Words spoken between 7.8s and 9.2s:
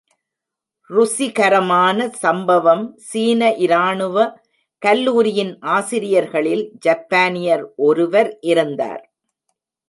ஒருவர் இருந்தார்.